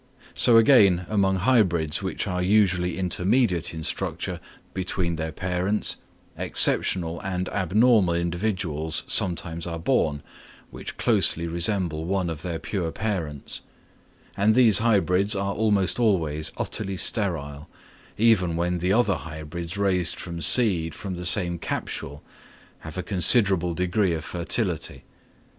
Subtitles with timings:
[0.33, 4.39] So again among hybrids which are usually intermediate in structure
[4.73, 5.97] between their parents,
[6.35, 10.23] exceptional and abnormal individuals sometimes are born,
[10.71, 13.61] which closely resemble one of their pure parents;
[14.35, 17.69] and these hybrids are almost always utterly sterile,
[18.17, 22.23] even when the other hybrids raised from seed from the same capsule
[22.79, 25.03] have a considerable degree of fertility.